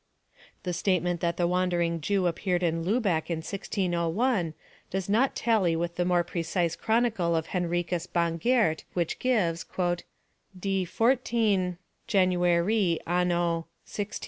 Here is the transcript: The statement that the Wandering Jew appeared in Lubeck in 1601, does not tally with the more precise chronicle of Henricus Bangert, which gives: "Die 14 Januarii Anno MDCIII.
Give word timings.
The 0.63 0.73
statement 0.73 1.21
that 1.21 1.37
the 1.37 1.45
Wandering 1.45 2.01
Jew 2.01 2.25
appeared 2.25 2.63
in 2.63 2.83
Lubeck 2.83 3.29
in 3.29 3.43
1601, 3.43 4.55
does 4.89 5.07
not 5.07 5.35
tally 5.35 5.75
with 5.75 5.95
the 5.95 6.05
more 6.05 6.23
precise 6.23 6.75
chronicle 6.75 7.35
of 7.35 7.45
Henricus 7.49 8.07
Bangert, 8.07 8.83
which 8.95 9.19
gives: 9.19 9.63
"Die 10.59 10.85
14 10.85 11.77
Januarii 12.07 12.97
Anno 13.05 13.67
MDCIII. 13.85 14.19